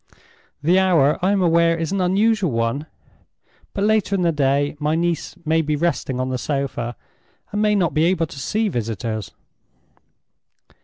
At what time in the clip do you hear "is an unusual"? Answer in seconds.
1.77-2.49